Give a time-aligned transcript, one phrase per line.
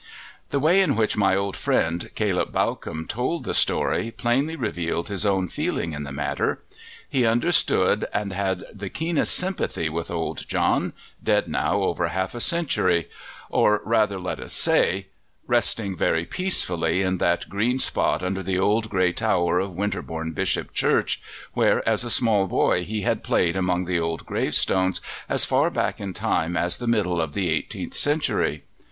[0.49, 5.27] The way in which my old friend, Caleb Bawcombe, told the story plainly revealed his
[5.27, 6.63] own feeling in the matter.
[7.07, 10.93] He understood and had the keenest sympathy with old John,
[11.23, 13.09] dead now over half a century;
[13.51, 15.05] or rather, let us say,
[15.45, 20.73] resting very peacefully in that green spot under the old grey tower of Winterbourne Bishop
[20.73, 21.21] church
[21.53, 24.99] where as a small boy he had played among the old gravestones
[25.29, 28.63] as far back in time as the middle of the eighteenth century.